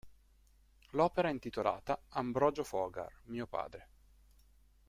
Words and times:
L'opera 0.93 1.29
è 1.29 1.31
intitolata 1.31 2.05
"Ambrogio 2.09 2.63
Fogar, 2.63 3.19
mio 3.25 3.45
padre". 3.45 3.87